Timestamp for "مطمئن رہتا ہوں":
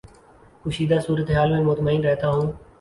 1.63-2.51